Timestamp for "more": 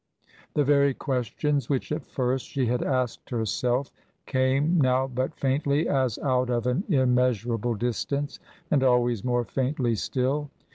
9.23-9.43